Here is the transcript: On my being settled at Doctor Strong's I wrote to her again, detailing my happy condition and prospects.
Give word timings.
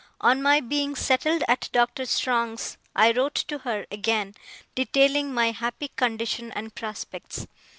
On 0.19 0.41
my 0.41 0.61
being 0.61 0.95
settled 0.95 1.43
at 1.47 1.69
Doctor 1.71 2.07
Strong's 2.07 2.79
I 2.95 3.11
wrote 3.11 3.35
to 3.35 3.59
her 3.59 3.85
again, 3.91 4.33
detailing 4.73 5.31
my 5.31 5.51
happy 5.51 5.89
condition 5.89 6.51
and 6.53 6.73
prospects. 6.73 7.45